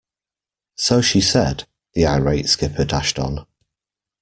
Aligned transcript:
So 0.77 0.99
she 1.03 1.21
said, 1.21 1.67
the 1.93 2.07
irate 2.07 2.49
skipper 2.49 2.85
dashed 2.85 3.19
on. 3.19 3.45